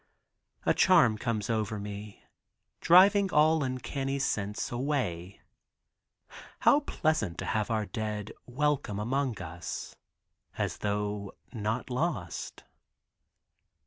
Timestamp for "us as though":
9.39-11.33